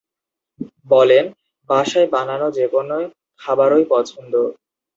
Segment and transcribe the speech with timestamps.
[0.89, 1.25] বলেন,
[1.69, 2.97] বাসায় বানানো যেকোনো
[3.41, 4.33] খাবারই পছন্দ।